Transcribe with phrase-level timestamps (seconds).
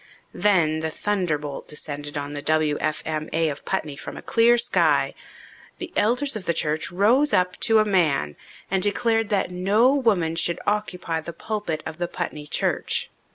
[0.33, 3.49] Then the thunderbolt descended on the W.F.M.A.
[3.49, 5.13] of Putney from a clear sky.
[5.77, 8.35] The elders of the church rose up to a man
[8.71, 13.11] and declared that no woman should occupy the pulpit of the Putney church.